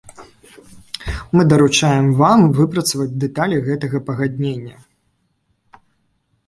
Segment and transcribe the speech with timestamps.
[1.37, 5.83] Мы даручаем вам выпрацаваць дэталі гэтага пагаднення.